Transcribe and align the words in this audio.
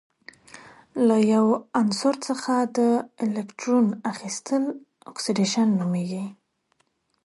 له 1.07 1.17
یو 1.33 1.45
عنصر 1.79 2.15
څخه 2.27 2.53
د 2.77 2.79
الکترون 3.25 3.85
اخیستل 4.11 4.63
اکسیدیشن 5.11 5.67
نومیږي. 5.79 6.25